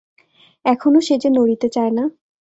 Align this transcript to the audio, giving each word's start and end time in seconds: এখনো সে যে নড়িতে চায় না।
এখনো 0.65 0.99
সে 1.01 1.15
যে 1.17 1.29
নড়িতে 1.29 1.67
চায় 1.69 1.91
না। 1.91 2.03